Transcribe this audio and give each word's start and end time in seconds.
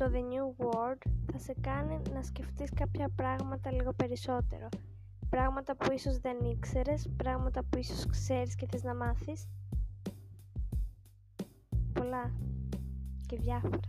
το 0.00 0.10
The 0.12 0.18
New 0.18 0.64
World 0.64 1.10
θα 1.32 1.38
σε 1.38 1.54
κάνει 1.60 2.00
να 2.14 2.22
σκεφτείς 2.22 2.70
κάποια 2.74 3.08
πράγματα 3.16 3.72
λίγο 3.72 3.92
περισσότερο. 3.92 4.68
Πράγματα 5.30 5.76
που 5.76 5.92
ίσως 5.92 6.18
δεν 6.18 6.36
ήξερες, 6.44 7.08
πράγματα 7.16 7.62
που 7.62 7.78
ίσως 7.78 8.06
ξέρεις 8.06 8.54
και 8.54 8.66
θες 8.70 8.82
να 8.82 8.94
μάθεις. 8.94 9.48
Πολλά 11.92 12.32
και 13.26 13.36
διάφορα. 13.36 13.80